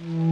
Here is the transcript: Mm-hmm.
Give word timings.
Mm-hmm. 0.00 0.29